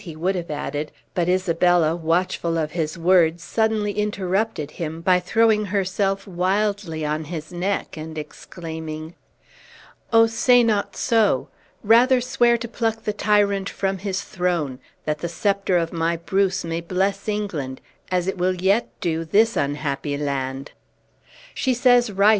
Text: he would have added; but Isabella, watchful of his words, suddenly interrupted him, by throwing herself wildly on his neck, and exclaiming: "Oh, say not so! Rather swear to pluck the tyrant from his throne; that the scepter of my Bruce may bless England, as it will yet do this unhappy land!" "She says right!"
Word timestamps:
he 0.01 0.15
would 0.15 0.33
have 0.33 0.49
added; 0.49 0.91
but 1.13 1.29
Isabella, 1.29 1.95
watchful 1.95 2.57
of 2.57 2.71
his 2.71 2.97
words, 2.97 3.43
suddenly 3.43 3.91
interrupted 3.91 4.71
him, 4.71 4.99
by 4.99 5.19
throwing 5.19 5.65
herself 5.65 6.25
wildly 6.25 7.05
on 7.05 7.25
his 7.25 7.53
neck, 7.53 7.97
and 7.97 8.17
exclaiming: 8.17 9.13
"Oh, 10.11 10.25
say 10.25 10.63
not 10.63 10.95
so! 10.97 11.49
Rather 11.83 12.19
swear 12.19 12.57
to 12.57 12.67
pluck 12.67 13.03
the 13.03 13.13
tyrant 13.13 13.69
from 13.69 13.99
his 13.99 14.23
throne; 14.23 14.79
that 15.05 15.19
the 15.19 15.29
scepter 15.29 15.77
of 15.77 15.93
my 15.93 16.17
Bruce 16.17 16.63
may 16.65 16.81
bless 16.81 17.29
England, 17.29 17.79
as 18.09 18.27
it 18.27 18.39
will 18.39 18.55
yet 18.55 18.87
do 19.01 19.23
this 19.23 19.55
unhappy 19.55 20.17
land!" 20.17 20.71
"She 21.53 21.75
says 21.75 22.11
right!" 22.11 22.29